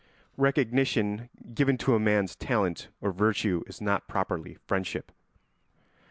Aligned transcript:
Recognition 0.35 1.29
given 1.53 1.77
to 1.77 1.93
a 1.93 1.99
man's 1.99 2.35
talent 2.35 2.87
or 3.01 3.11
virtue 3.11 3.61
is 3.67 3.79
not 3.79 4.07
properly 4.07 4.55
friendship. 4.65 5.11